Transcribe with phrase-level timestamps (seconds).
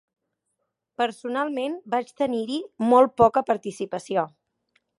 [1.01, 2.57] Personalment, vaig tenir-hi
[2.93, 4.25] molt poca participació.